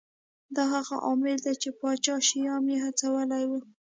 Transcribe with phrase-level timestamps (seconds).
[0.55, 3.51] دا هغه عامل دی چې پاچا شیام یې هڅولی و.